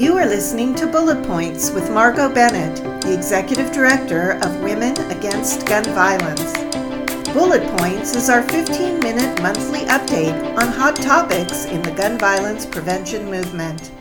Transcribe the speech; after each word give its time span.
You 0.00 0.16
are 0.16 0.24
listening 0.24 0.74
to 0.76 0.86
Bullet 0.86 1.22
Points 1.26 1.72
with 1.72 1.90
Margot 1.90 2.32
Bennett, 2.32 3.02
the 3.02 3.12
Executive 3.12 3.70
Director 3.70 4.38
of 4.42 4.62
Women 4.62 4.96
Against 5.10 5.66
Gun 5.66 5.84
Violence. 5.92 6.54
Bullet 7.34 7.62
Points 7.76 8.16
is 8.16 8.30
our 8.30 8.42
15 8.44 8.98
minute 9.00 9.42
monthly 9.42 9.80
update 9.80 10.56
on 10.56 10.68
hot 10.68 10.96
topics 10.96 11.66
in 11.66 11.82
the 11.82 11.90
gun 11.90 12.18
violence 12.18 12.64
prevention 12.64 13.30
movement. 13.30 13.92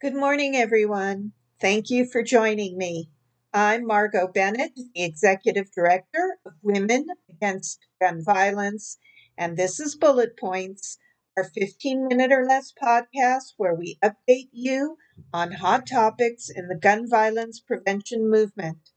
Good 0.00 0.16
morning, 0.16 0.56
everyone. 0.56 1.30
Thank 1.60 1.88
you 1.88 2.04
for 2.04 2.24
joining 2.24 2.76
me. 2.76 3.08
I'm 3.54 3.86
Margot 3.86 4.26
Bennett, 4.26 4.72
the 4.74 5.04
Executive 5.04 5.70
Director 5.70 6.38
of 6.44 6.54
Women 6.60 7.06
Against 7.30 7.78
Gun 8.00 8.20
Violence, 8.24 8.98
and 9.38 9.56
this 9.56 9.78
is 9.78 9.94
Bullet 9.94 10.36
Points 10.36 10.98
our 11.36 11.44
15 11.44 12.06
minute 12.08 12.30
or 12.30 12.44
less 12.44 12.72
podcast 12.72 13.54
where 13.56 13.74
we 13.74 13.98
update 14.02 14.50
you 14.52 14.98
on 15.32 15.52
hot 15.52 15.86
topics 15.86 16.50
in 16.54 16.68
the 16.68 16.74
gun 16.74 17.08
violence 17.08 17.58
prevention 17.58 18.28
movement. 18.28 18.90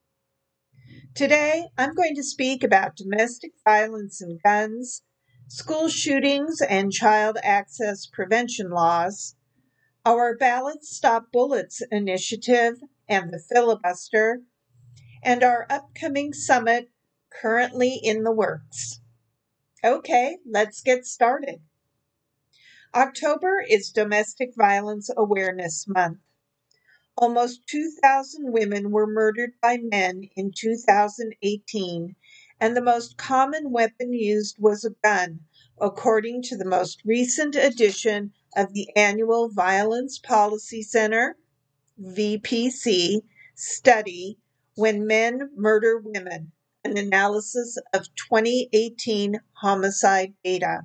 Today, 1.13 1.69
I'm 1.77 1.95
going 1.95 2.15
to 2.15 2.23
speak 2.23 2.63
about 2.63 2.97
domestic 2.97 3.53
violence 3.63 4.21
and 4.21 4.41
guns, 4.43 5.03
school 5.47 5.87
shootings 5.87 6.61
and 6.61 6.91
child 6.91 7.37
access 7.41 8.05
prevention 8.05 8.69
laws, 8.69 9.35
our 10.05 10.35
Ballots 10.35 10.95
Stop 10.95 11.31
Bullets 11.31 11.81
initiative 11.89 12.81
and 13.07 13.31
the 13.31 13.39
filibuster, 13.39 14.41
and 15.23 15.43
our 15.43 15.65
upcoming 15.69 16.33
summit 16.33 16.89
currently 17.31 17.99
in 18.03 18.23
the 18.23 18.31
works. 18.33 18.99
Okay, 19.83 20.37
let's 20.45 20.81
get 20.81 21.05
started. 21.05 21.61
October 22.95 23.61
is 23.69 23.89
Domestic 23.89 24.55
Violence 24.55 25.09
Awareness 25.17 25.85
Month. 25.85 26.19
Almost 27.17 27.67
2,000 27.67 28.53
women 28.53 28.89
were 28.89 29.05
murdered 29.05 29.51
by 29.61 29.79
men 29.81 30.29
in 30.37 30.53
2018, 30.55 32.15
and 32.61 32.77
the 32.77 32.81
most 32.81 33.17
common 33.17 33.73
weapon 33.73 34.13
used 34.13 34.55
was 34.59 34.85
a 34.85 34.95
gun, 35.03 35.41
according 35.77 36.41
to 36.43 36.55
the 36.55 36.63
most 36.63 37.01
recent 37.03 37.57
edition 37.57 38.31
of 38.55 38.71
the 38.71 38.87
annual 38.95 39.49
Violence 39.49 40.17
Policy 40.17 40.81
Center 40.81 41.35
VPC 42.01 43.23
study 43.55 44.39
When 44.75 45.05
Men 45.05 45.49
Murder 45.53 45.97
Women, 45.97 46.53
an 46.85 46.97
analysis 46.97 47.77
of 47.93 48.07
2018 48.15 49.41
homicide 49.51 50.33
data. 50.45 50.83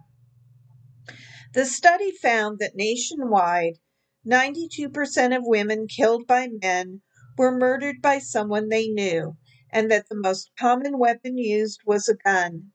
The 1.52 1.66
study 1.66 2.12
found 2.12 2.60
that 2.60 2.76
nationwide, 2.76 3.80
92% 4.24 5.36
of 5.36 5.42
women 5.44 5.88
killed 5.88 6.24
by 6.26 6.46
men 6.46 7.02
were 7.36 7.50
murdered 7.50 8.00
by 8.00 8.20
someone 8.20 8.68
they 8.68 8.86
knew, 8.86 9.36
and 9.68 9.90
that 9.90 10.08
the 10.08 10.14
most 10.14 10.52
common 10.56 10.96
weapon 10.96 11.38
used 11.38 11.80
was 11.84 12.08
a 12.08 12.14
gun. 12.14 12.70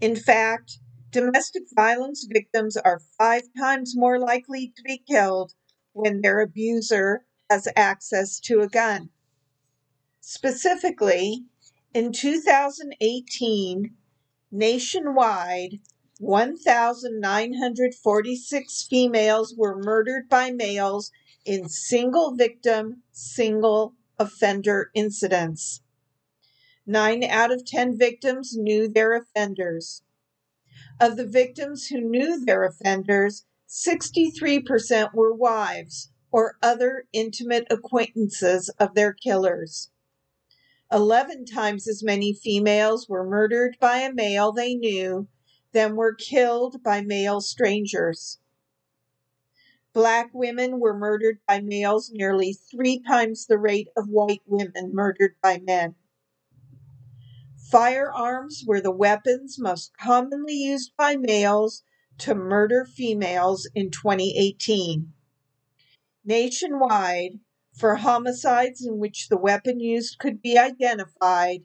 In 0.00 0.14
fact, 0.14 0.78
domestic 1.10 1.64
violence 1.74 2.28
victims 2.30 2.76
are 2.76 3.02
five 3.18 3.42
times 3.58 3.96
more 3.96 4.20
likely 4.20 4.72
to 4.76 4.82
be 4.84 4.98
killed 4.98 5.54
when 5.92 6.20
their 6.20 6.38
abuser 6.38 7.26
has 7.50 7.66
access 7.74 8.38
to 8.40 8.60
a 8.60 8.68
gun. 8.68 9.10
Specifically, 10.20 11.44
in 11.92 12.12
2018, 12.12 13.96
nationwide, 14.52 15.80
1,946 16.20 18.82
females 18.82 19.54
were 19.56 19.82
murdered 19.82 20.28
by 20.28 20.50
males 20.50 21.10
in 21.46 21.66
single 21.66 22.36
victim, 22.36 23.02
single 23.10 23.94
offender 24.18 24.90
incidents. 24.94 25.80
Nine 26.84 27.24
out 27.24 27.50
of 27.50 27.64
10 27.64 27.96
victims 27.96 28.54
knew 28.54 28.86
their 28.86 29.14
offenders. 29.14 30.02
Of 31.00 31.16
the 31.16 31.26
victims 31.26 31.86
who 31.86 32.02
knew 32.02 32.44
their 32.44 32.64
offenders, 32.64 33.46
63% 33.66 35.14
were 35.14 35.34
wives 35.34 36.10
or 36.30 36.58
other 36.62 37.06
intimate 37.14 37.66
acquaintances 37.70 38.68
of 38.78 38.94
their 38.94 39.14
killers. 39.14 39.90
11 40.92 41.46
times 41.46 41.88
as 41.88 42.02
many 42.02 42.34
females 42.34 43.08
were 43.08 43.26
murdered 43.26 43.78
by 43.80 44.00
a 44.00 44.12
male 44.12 44.52
they 44.52 44.74
knew 44.74 45.26
than 45.72 45.96
were 45.96 46.14
killed 46.14 46.82
by 46.82 47.00
male 47.00 47.40
strangers. 47.40 48.38
Black 49.92 50.30
women 50.32 50.78
were 50.78 50.96
murdered 50.96 51.38
by 51.48 51.60
males 51.60 52.10
nearly 52.12 52.52
three 52.52 53.00
times 53.00 53.46
the 53.46 53.58
rate 53.58 53.88
of 53.96 54.08
white 54.08 54.42
women 54.46 54.92
murdered 54.92 55.34
by 55.42 55.58
men. 55.58 55.96
Firearms 57.70 58.64
were 58.66 58.80
the 58.80 58.90
weapons 58.90 59.58
most 59.58 59.92
commonly 59.96 60.54
used 60.54 60.92
by 60.96 61.16
males 61.16 61.82
to 62.18 62.34
murder 62.34 62.84
females 62.84 63.68
in 63.74 63.90
2018. 63.90 65.12
Nationwide, 66.24 67.40
for 67.72 67.96
homicides 67.96 68.84
in 68.84 68.98
which 68.98 69.28
the 69.28 69.38
weapon 69.38 69.80
used 69.80 70.18
could 70.18 70.42
be 70.42 70.58
identified, 70.58 71.64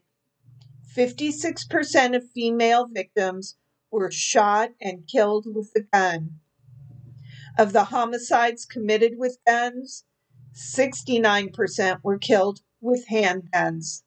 56% 0.95 2.15
of 2.15 2.31
female 2.31 2.87
victims 2.87 3.57
were 3.95 4.11
shot 4.11 4.71
and 4.81 5.07
killed 5.07 5.45
with 5.55 5.71
a 5.73 5.79
gun. 5.79 6.41
Of 7.57 7.71
the 7.71 7.85
homicides 7.85 8.65
committed 8.65 9.17
with 9.17 9.37
guns, 9.47 10.03
69% 10.53 12.03
were 12.03 12.17
killed 12.17 12.59
with 12.81 13.07
handguns. 13.07 14.03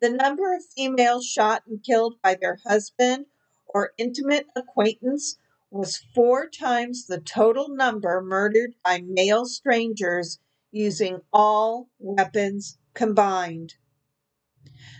The 0.00 0.10
number 0.10 0.52
of 0.52 0.64
females 0.64 1.24
shot 1.24 1.62
and 1.68 1.80
killed 1.80 2.20
by 2.22 2.34
their 2.34 2.58
husband 2.66 3.26
or 3.66 3.92
intimate 3.98 4.46
acquaintance 4.56 5.38
was 5.70 6.04
four 6.12 6.48
times 6.48 7.06
the 7.06 7.20
total 7.20 7.68
number 7.68 8.20
murdered 8.20 8.74
by 8.84 9.00
male 9.00 9.46
strangers 9.46 10.40
using 10.72 11.20
all 11.32 11.88
weapons 12.00 12.78
combined. 12.94 13.74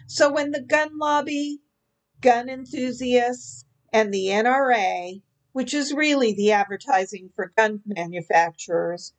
So 0.06 0.32
when 0.32 0.52
the 0.52 0.60
gun 0.60 0.98
lobby 0.98 1.60
gun 2.24 2.48
enthusiasts, 2.48 3.66
and 3.92 4.10
the 4.10 4.28
NRA, 4.28 5.20
which 5.52 5.74
is 5.74 5.92
really 5.92 6.32
the 6.32 6.50
advertising 6.50 7.28
for 7.36 7.52
gun 7.54 7.82
manufacturers, 7.84 9.12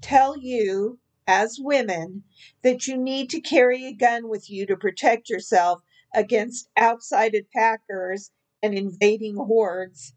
tell 0.00 0.38
you, 0.38 1.00
as 1.26 1.58
women, 1.58 2.22
that 2.62 2.86
you 2.86 2.96
need 2.96 3.28
to 3.28 3.40
carry 3.40 3.84
a 3.84 3.92
gun 3.92 4.28
with 4.28 4.48
you 4.48 4.64
to 4.64 4.76
protect 4.76 5.28
yourself 5.28 5.82
against 6.14 6.68
outside 6.76 7.34
attackers 7.34 8.30
and 8.62 8.74
invading 8.74 9.34
hordes, 9.34 10.14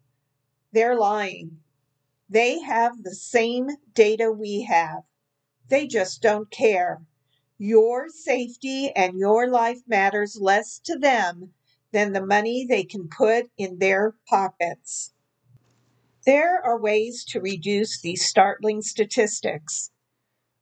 they're 0.72 0.95
lying. 0.95 1.63
They 2.29 2.59
have 2.59 3.01
the 3.01 3.16
same 3.16 3.69
data 3.95 4.31
we 4.31 4.61
have. 4.69 5.01
They 5.67 5.88
just 5.88 6.22
don't 6.22 6.51
care. 6.51 7.01
Your 7.57 8.07
safety 8.07 8.91
and 8.95 9.17
your 9.17 9.47
life 9.47 9.79
matters 9.88 10.38
less 10.39 10.78
to 10.84 10.95
them 11.00 11.55
than 11.95 12.11
the 12.11 12.25
money 12.25 12.66
they 12.67 12.83
can 12.83 13.07
put 13.07 13.45
in 13.57 13.79
their 13.79 14.16
pockets. 14.28 15.13
There 16.25 16.61
are 16.61 16.78
ways 16.78 17.23
to 17.29 17.39
reduce 17.39 18.01
these 18.01 18.28
startling 18.28 18.81
statistics. 18.81 19.91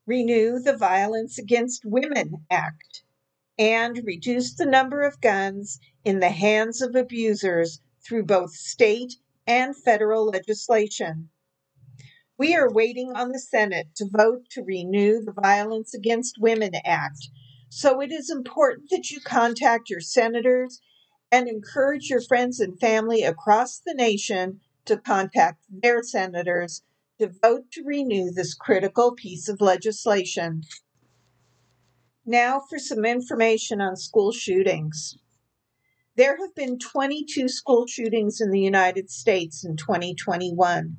Renew 0.06 0.60
the 0.60 0.78
Violence 0.78 1.40
Against 1.40 1.86
Women 1.86 2.46
Act 2.52 3.02
and 3.58 4.00
reduce 4.06 4.54
the 4.54 4.68
number 4.68 5.02
of 5.02 5.22
guns 5.22 5.80
in 6.06 6.20
the 6.20 6.30
hands 6.30 6.84
of 6.84 6.96
abusers 6.96 7.82
through 8.08 8.26
both 8.26 8.52
state 8.52 9.16
and 9.48 9.76
federal 9.76 10.28
legislation. 10.28 11.30
We 12.38 12.56
are 12.56 12.72
waiting 12.72 13.13
on 13.16 13.31
the 13.31 13.40
Senate 13.40 13.88
to 13.96 14.06
vote 14.07 14.44
to 14.52 14.62
renew 14.62 15.24
the 15.24 15.34
Violence 15.34 15.96
Against 15.96 16.36
Women 16.40 16.74
Act, 16.86 17.30
so 17.69 18.02
it 18.02 18.12
is 18.12 18.30
important 18.30 18.92
that 18.92 19.10
you 19.10 19.19
contact 19.19 19.90
your 19.90 20.00
senators 20.00 20.80
and 21.33 21.50
encourage 21.50 22.12
your 22.12 22.21
friends 22.21 22.59
and 22.59 22.80
family 22.80 23.24
across 23.24 23.80
the 23.80 23.94
nation 23.95 24.59
to 24.85 24.95
contact 24.95 25.63
their 25.68 26.03
senators 26.03 26.83
to 27.18 27.27
vote 27.41 27.63
to 27.71 27.83
renew 27.83 28.30
this 28.30 28.53
critical 28.53 29.15
piece 29.15 29.50
of 29.50 29.59
legislation. 29.59 30.62
Now 32.24 32.62
for 32.69 32.77
some 32.77 33.03
information 33.03 33.81
on 33.81 33.95
school 33.95 34.31
shootings. 34.31 35.18
There 36.15 36.38
have 36.38 36.53
been 36.53 36.77
22 36.77 37.50
school 37.50 37.88
shootings 37.88 38.39
in 38.39 38.51
the 38.51 38.62
United 38.62 39.09
States 39.09 39.65
in 39.65 39.75
2021, 39.75 40.97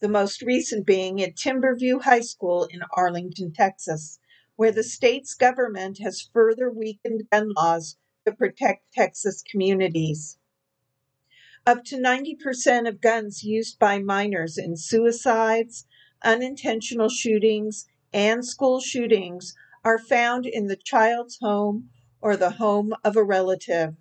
the 0.00 0.08
most 0.08 0.42
recent 0.42 0.86
being 0.86 1.20
at 1.20 1.34
Timberview 1.34 2.02
High 2.02 2.20
School 2.20 2.68
in 2.70 2.82
Arlington, 2.92 3.52
Texas, 3.52 4.20
where 4.54 4.70
the 4.70 4.84
state's 4.84 5.34
government 5.34 5.98
has 6.00 6.30
further 6.32 6.70
weakened 6.70 7.22
gun 7.32 7.50
laws 7.56 7.96
to 8.30 8.36
protect 8.36 8.92
Texas 8.92 9.42
communities. 9.42 10.38
Up 11.66 11.84
to 11.84 11.96
90% 11.96 12.88
of 12.88 13.00
guns 13.00 13.44
used 13.44 13.78
by 13.78 13.98
minors 13.98 14.56
in 14.56 14.76
suicides, 14.76 15.86
unintentional 16.22 17.08
shootings, 17.08 17.86
and 18.12 18.44
school 18.44 18.80
shootings 18.80 19.54
are 19.84 19.98
found 19.98 20.46
in 20.46 20.66
the 20.66 20.76
child's 20.76 21.38
home 21.40 21.90
or 22.20 22.36
the 22.36 22.52
home 22.52 22.94
of 23.04 23.16
a 23.16 23.24
relative. 23.24 23.94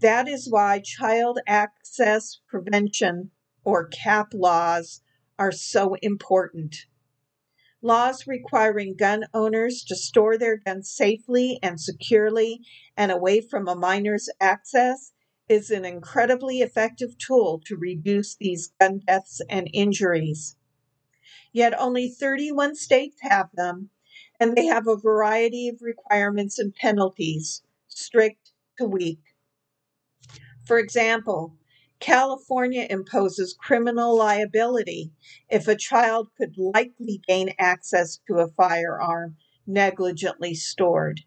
That 0.00 0.28
is 0.28 0.50
why 0.50 0.80
child 0.80 1.40
access 1.46 2.40
prevention 2.48 3.30
or 3.64 3.88
CAP 3.88 4.32
laws 4.34 5.02
are 5.38 5.52
so 5.52 5.96
important. 6.02 6.86
Laws 7.86 8.26
requiring 8.26 8.96
gun 8.96 9.26
owners 9.32 9.84
to 9.84 9.94
store 9.94 10.36
their 10.36 10.56
guns 10.56 10.90
safely 10.90 11.60
and 11.62 11.80
securely 11.80 12.60
and 12.96 13.12
away 13.12 13.40
from 13.40 13.68
a 13.68 13.76
minor's 13.76 14.28
access 14.40 15.12
is 15.48 15.70
an 15.70 15.84
incredibly 15.84 16.62
effective 16.62 17.16
tool 17.16 17.62
to 17.64 17.76
reduce 17.76 18.34
these 18.34 18.72
gun 18.80 19.02
deaths 19.06 19.40
and 19.48 19.70
injuries. 19.72 20.56
Yet 21.52 21.78
only 21.78 22.08
31 22.08 22.74
states 22.74 23.18
have 23.20 23.50
them, 23.54 23.90
and 24.40 24.56
they 24.56 24.66
have 24.66 24.88
a 24.88 24.96
variety 24.96 25.68
of 25.68 25.80
requirements 25.80 26.58
and 26.58 26.74
penalties, 26.74 27.62
strict 27.86 28.50
to 28.78 28.84
weak. 28.84 29.20
For 30.66 30.80
example, 30.80 31.56
California 32.06 32.86
imposes 32.88 33.58
criminal 33.58 34.16
liability 34.16 35.10
if 35.48 35.66
a 35.66 35.74
child 35.74 36.28
could 36.38 36.56
likely 36.56 37.20
gain 37.26 37.52
access 37.58 38.20
to 38.28 38.34
a 38.34 38.46
firearm 38.46 39.36
negligently 39.66 40.54
stored, 40.54 41.22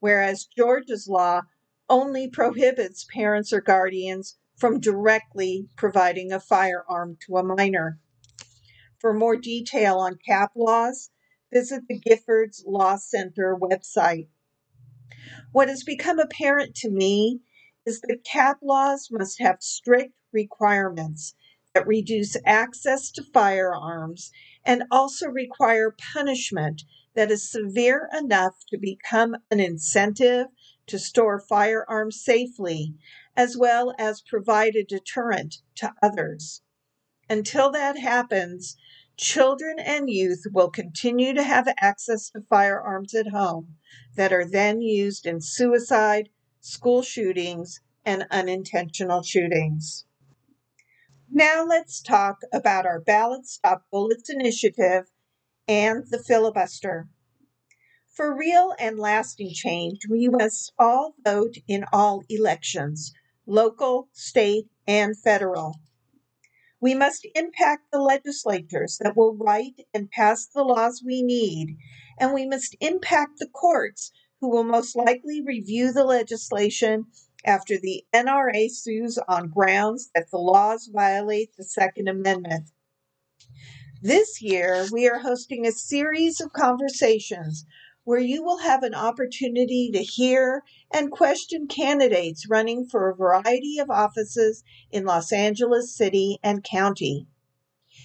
whereas 0.00 0.46
Georgia's 0.46 1.06
law 1.06 1.42
only 1.90 2.30
prohibits 2.30 3.06
parents 3.12 3.52
or 3.52 3.60
guardians 3.60 4.38
from 4.56 4.80
directly 4.80 5.68
providing 5.76 6.32
a 6.32 6.40
firearm 6.40 7.18
to 7.26 7.36
a 7.36 7.42
minor. 7.42 7.98
For 8.98 9.12
more 9.12 9.36
detail 9.36 9.98
on 9.98 10.16
CAP 10.26 10.52
laws, 10.56 11.10
visit 11.52 11.82
the 11.90 12.00
Giffords 12.00 12.62
Law 12.66 12.96
Center 12.96 13.54
website. 13.54 14.28
What 15.52 15.68
has 15.68 15.84
become 15.84 16.18
apparent 16.18 16.74
to 16.76 16.90
me 16.90 17.42
is 17.86 18.00
that 18.00 18.24
CAP 18.24 18.58
laws 18.62 19.08
must 19.10 19.40
have 19.40 19.62
strict 19.62 20.12
requirements 20.32 21.34
that 21.72 21.86
reduce 21.86 22.36
access 22.44 23.10
to 23.12 23.22
firearms 23.22 24.32
and 24.64 24.82
also 24.90 25.28
require 25.28 25.94
punishment 26.12 26.82
that 27.14 27.30
is 27.30 27.50
severe 27.50 28.08
enough 28.18 28.54
to 28.68 28.76
become 28.76 29.36
an 29.50 29.60
incentive 29.60 30.48
to 30.86 30.98
store 30.98 31.38
firearms 31.38 32.20
safely, 32.22 32.94
as 33.36 33.56
well 33.56 33.94
as 33.98 34.22
provide 34.22 34.74
a 34.74 34.84
deterrent 34.84 35.56
to 35.74 35.92
others. 36.02 36.62
Until 37.28 37.70
that 37.72 37.98
happens, 37.98 38.76
children 39.16 39.78
and 39.78 40.08
youth 40.10 40.44
will 40.52 40.70
continue 40.70 41.34
to 41.34 41.42
have 41.42 41.68
access 41.80 42.30
to 42.30 42.40
firearms 42.42 43.14
at 43.14 43.28
home 43.28 43.76
that 44.16 44.32
are 44.32 44.44
then 44.44 44.80
used 44.80 45.26
in 45.26 45.40
suicide, 45.40 46.28
school 46.66 47.02
shootings, 47.02 47.80
and 48.04 48.26
unintentional 48.30 49.22
shootings. 49.22 50.04
Now 51.30 51.64
let's 51.64 52.00
talk 52.00 52.38
about 52.52 52.86
our 52.86 53.00
Ballot 53.00 53.46
Stop 53.46 53.84
Bullets 53.90 54.30
initiative 54.30 55.10
and 55.68 56.04
the 56.10 56.18
filibuster. 56.18 57.08
For 58.14 58.36
real 58.36 58.74
and 58.78 58.98
lasting 58.98 59.50
change, 59.52 60.06
we 60.08 60.28
must 60.28 60.72
all 60.78 61.14
vote 61.24 61.56
in 61.68 61.84
all 61.92 62.22
elections, 62.28 63.12
local, 63.46 64.08
state, 64.12 64.68
and 64.86 65.18
federal. 65.18 65.80
We 66.80 66.94
must 66.94 67.26
impact 67.34 67.90
the 67.92 68.00
legislatures 68.00 68.98
that 69.00 69.16
will 69.16 69.36
write 69.36 69.86
and 69.92 70.10
pass 70.10 70.46
the 70.46 70.62
laws 70.62 71.02
we 71.04 71.22
need, 71.22 71.76
and 72.18 72.32
we 72.32 72.46
must 72.46 72.76
impact 72.80 73.38
the 73.38 73.48
courts 73.48 74.12
who 74.40 74.50
will 74.50 74.64
most 74.64 74.96
likely 74.96 75.42
review 75.42 75.92
the 75.92 76.04
legislation 76.04 77.06
after 77.44 77.78
the 77.78 78.04
NRA 78.12 78.70
sues 78.70 79.18
on 79.28 79.48
grounds 79.48 80.10
that 80.14 80.30
the 80.30 80.38
laws 80.38 80.90
violate 80.92 81.56
the 81.56 81.64
Second 81.64 82.08
Amendment. 82.08 82.70
This 84.02 84.42
year, 84.42 84.86
we 84.92 85.08
are 85.08 85.20
hosting 85.20 85.66
a 85.66 85.72
series 85.72 86.40
of 86.40 86.52
conversations 86.52 87.64
where 88.04 88.20
you 88.20 88.42
will 88.42 88.58
have 88.58 88.82
an 88.82 88.94
opportunity 88.94 89.90
to 89.92 89.98
hear 89.98 90.62
and 90.92 91.10
question 91.10 91.66
candidates 91.66 92.48
running 92.48 92.86
for 92.86 93.08
a 93.08 93.16
variety 93.16 93.78
of 93.80 93.90
offices 93.90 94.62
in 94.92 95.04
Los 95.04 95.32
Angeles 95.32 95.96
City 95.96 96.38
and 96.42 96.62
County. 96.62 97.26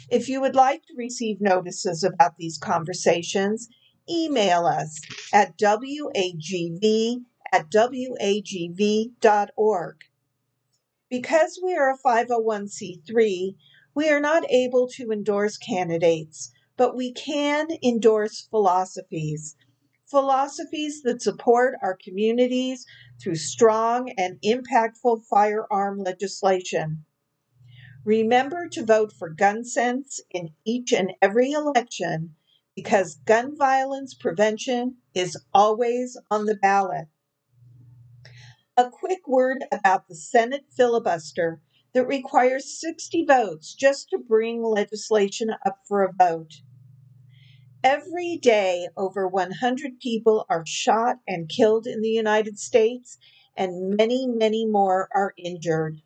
If 0.09 0.27
you 0.27 0.41
would 0.41 0.55
like 0.55 0.85
to 0.87 0.95
receive 0.97 1.39
notices 1.39 2.03
about 2.03 2.37
these 2.37 2.57
conversations, 2.57 3.69
email 4.11 4.65
us 4.65 4.99
at 5.33 5.57
wagv 5.57 7.23
at 7.53 7.69
wagv.org. 7.69 9.15
Because 11.09 11.59
we 11.63 11.75
are 11.75 11.91
a 11.91 11.97
501c3, 11.97 13.55
we 13.93 14.09
are 14.09 14.21
not 14.21 14.49
able 14.49 14.87
to 14.89 15.11
endorse 15.11 15.57
candidates, 15.57 16.51
but 16.77 16.95
we 16.95 17.11
can 17.11 17.67
endorse 17.83 18.47
philosophies 18.49 19.55
philosophies 20.11 21.01
that 21.03 21.21
support 21.21 21.75
our 21.81 21.97
communities 22.03 22.85
through 23.23 23.35
strong 23.35 24.11
and 24.17 24.37
impactful 24.41 25.23
firearm 25.29 26.03
legislation. 26.03 27.05
Remember 28.03 28.67
to 28.67 28.85
vote 28.85 29.13
for 29.13 29.29
gun 29.29 29.63
sense 29.63 30.19
in 30.29 30.49
each 30.65 30.91
and 30.91 31.13
every 31.21 31.51
election 31.51 32.35
because 32.83 33.19
gun 33.27 33.55
violence 33.55 34.15
prevention 34.15 34.95
is 35.13 35.37
always 35.53 36.17
on 36.31 36.45
the 36.45 36.55
ballot. 36.55 37.05
A 38.75 38.89
quick 38.89 39.27
word 39.27 39.63
about 39.71 40.07
the 40.07 40.15
Senate 40.15 40.65
filibuster 40.75 41.61
that 41.93 42.07
requires 42.07 42.79
60 42.79 43.25
votes 43.25 43.75
just 43.75 44.09
to 44.09 44.17
bring 44.17 44.63
legislation 44.63 45.51
up 45.63 45.77
for 45.87 46.03
a 46.03 46.11
vote. 46.11 46.53
Every 47.83 48.39
day, 48.41 48.87
over 48.97 49.27
100 49.27 49.99
people 49.99 50.47
are 50.49 50.65
shot 50.65 51.17
and 51.27 51.47
killed 51.47 51.85
in 51.85 52.01
the 52.01 52.09
United 52.09 52.57
States, 52.57 53.19
and 53.55 53.95
many, 53.95 54.25
many 54.25 54.65
more 54.65 55.07
are 55.13 55.35
injured. 55.37 56.01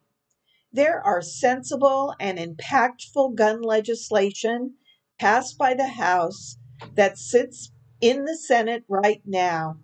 There 0.74 1.00
are 1.00 1.22
sensible 1.22 2.14
and 2.20 2.38
impactful 2.38 3.36
gun 3.36 3.62
legislation 3.62 4.74
passed 5.18 5.58
by 5.58 5.74
the 5.74 5.88
House 5.88 6.58
that 6.96 7.18
sits 7.18 7.72
in 8.02 8.26
the 8.26 8.38
Senate 8.38 8.84
right 8.88 9.22
now. 9.26 9.78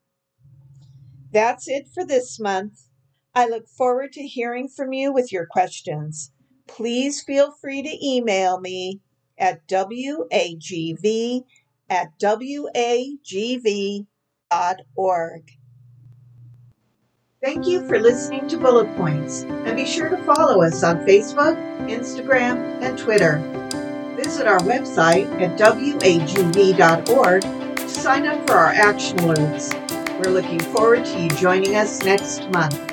That's 1.33 1.69
it 1.69 1.89
for 1.93 2.05
this 2.05 2.39
month. 2.39 2.89
I 3.35 3.49
look 3.49 3.67
forward 3.69 4.13
to 4.13 4.23
hearing 4.23 4.69
from 4.69 4.93
you 4.93 5.13
with 5.13 5.33
your 5.33 5.47
questions. 5.47 6.31
Please 6.69 7.23
feel 7.23 7.53
free 7.61 7.83
to 7.83 8.07
email 8.07 8.61
me 8.61 9.01
at 9.39 9.67
wagv 9.67 11.45
at 11.89 12.19
wagv.org. 12.19 14.07
Thank 17.43 17.67
you 17.67 17.85
for 17.89 17.99
listening 17.99 18.47
to 18.51 18.57
Bullet 18.57 18.87
Points, 18.97 19.43
and 19.43 19.75
be 19.75 19.85
sure 19.85 20.09
to 20.09 20.17
follow 20.19 20.63
us 20.63 20.85
on 20.85 20.99
Facebook, 20.99 21.57
Instagram, 21.89 22.81
and 22.81 22.97
Twitter. 22.97 23.39
Visit 24.15 24.47
our 24.47 24.61
website 24.61 25.27
at 25.41 25.59
wagv.org 25.59 27.43
to 27.43 27.89
sign 27.89 28.27
up 28.29 28.47
for 28.47 28.55
our 28.55 28.69
action 28.69 29.19
alerts. 29.19 29.75
We're 30.25 30.31
looking 30.31 30.61
forward 30.61 31.05
to 31.05 31.21
you 31.21 31.31
joining 31.31 31.75
us 31.75 32.01
next 32.05 32.49
month. 32.51 32.92